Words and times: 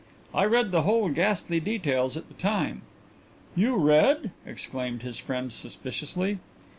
"I 0.33 0.45
read 0.45 0.71
the 0.71 0.81
whole 0.81 1.09
ghastly 1.09 1.59
details 1.59 2.17
at 2.17 2.27
the 2.27 2.33
time." 2.33 2.81
"You 3.55 3.75
read?" 3.77 4.31
exclaimed 4.47 5.03
his 5.03 5.19
friend 5.19 5.53
suspiciously. 5.53 6.39